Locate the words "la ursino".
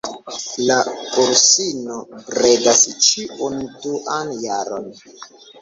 0.69-1.99